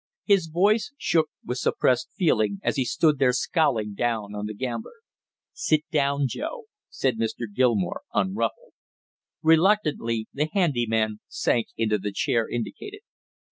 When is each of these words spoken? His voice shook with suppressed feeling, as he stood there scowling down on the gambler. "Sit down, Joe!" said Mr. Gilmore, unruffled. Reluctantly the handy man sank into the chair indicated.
His 0.25 0.47
voice 0.47 0.93
shook 0.97 1.29
with 1.45 1.59
suppressed 1.59 2.09
feeling, 2.17 2.59
as 2.63 2.75
he 2.75 2.85
stood 2.85 3.19
there 3.19 3.33
scowling 3.33 3.93
down 3.93 4.33
on 4.33 4.47
the 4.47 4.55
gambler. 4.55 4.95
"Sit 5.53 5.83
down, 5.91 6.25
Joe!" 6.27 6.63
said 6.89 7.17
Mr. 7.19 7.41
Gilmore, 7.53 8.01
unruffled. 8.11 8.73
Reluctantly 9.43 10.25
the 10.33 10.49
handy 10.53 10.87
man 10.87 11.19
sank 11.27 11.67
into 11.77 11.99
the 11.99 12.11
chair 12.11 12.49
indicated. 12.49 13.01